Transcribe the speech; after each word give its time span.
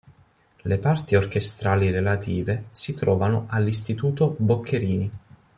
Le 0.63 0.79
parti 0.79 1.15
orchestrali 1.15 1.91
relative 1.91 2.63
si 2.71 2.95
trovano 2.95 3.45
all'Istituto 3.49 4.35
Boccherini. 4.35 5.11